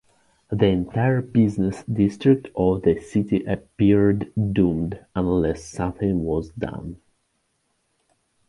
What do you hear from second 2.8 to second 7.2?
the city appeared doomed unless something was done.